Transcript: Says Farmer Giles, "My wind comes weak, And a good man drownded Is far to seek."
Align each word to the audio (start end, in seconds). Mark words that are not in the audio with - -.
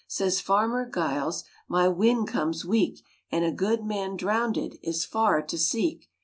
Says 0.07 0.41
Farmer 0.41 0.89
Giles, 0.89 1.43
"My 1.67 1.87
wind 1.87 2.27
comes 2.27 2.65
weak, 2.65 3.03
And 3.31 3.45
a 3.45 3.51
good 3.51 3.83
man 3.85 4.15
drownded 4.15 4.79
Is 4.81 5.05
far 5.05 5.43
to 5.43 5.57
seek." 5.59 6.09